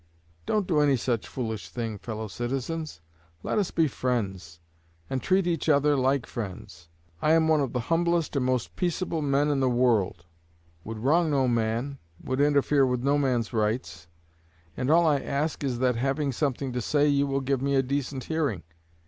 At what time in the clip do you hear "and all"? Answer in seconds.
14.75-15.05